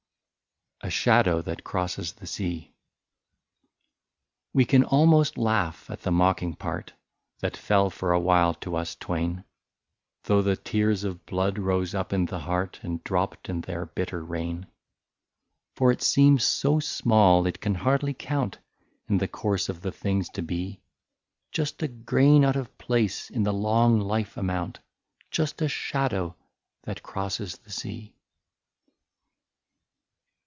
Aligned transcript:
33 0.83 0.87
A 0.89 0.99
SHADOW 0.99 1.41
THAT 1.43 1.63
CROSSES 1.63 2.13
THE 2.13 2.25
SEA. 2.25 2.73
We 4.51 4.65
can 4.65 4.83
almost 4.83 5.37
laugh, 5.37 5.87
at 5.91 6.01
the 6.01 6.09
mocking 6.09 6.55
part, 6.55 6.93
That 7.41 7.55
fell 7.55 7.91
for 7.91 8.11
a 8.11 8.19
while 8.19 8.55
to 8.55 8.75
us 8.77 8.95
twain, 8.95 9.43
Though 10.23 10.41
the 10.41 10.55
tears 10.57 11.03
of 11.03 11.23
blood 11.27 11.59
rose 11.59 11.93
up 11.93 12.11
in 12.11 12.25
the 12.25 12.39
heart, 12.39 12.79
And 12.81 13.03
dropped 13.03 13.47
in 13.47 13.61
their 13.61 13.85
bitter 13.85 14.23
rain; 14.25 14.65
For 15.75 15.91
it 15.91 16.01
seems 16.01 16.43
so 16.43 16.79
small 16.79 17.45
it 17.45 17.61
can 17.61 17.75
hardly 17.75 18.15
count, 18.15 18.57
In 19.07 19.19
the 19.19 19.27
course 19.27 19.69
of 19.69 19.81
the 19.81 19.91
things 19.91 20.29
to 20.29 20.41
be,^— 20.41 20.79
Just 21.51 21.83
a 21.83 21.87
grain 21.87 22.43
out 22.43 22.55
of 22.55 22.75
place 22.79 23.29
in 23.29 23.43
the 23.43 23.53
long 23.53 23.99
life 23.99 24.35
amount, 24.35 24.79
Just 25.29 25.61
a 25.61 25.69
shadow 25.69 26.35
that 26.85 27.03
crosses 27.03 27.59
the 27.59 27.71
sea. 27.71 28.15